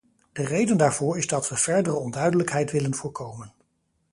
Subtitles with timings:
[0.31, 3.53] De reden daarvoor is dat we verdere onduidelijkheid willen voorkomen.